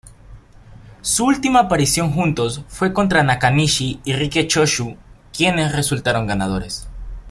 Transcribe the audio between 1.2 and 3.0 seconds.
última aparición juntos fue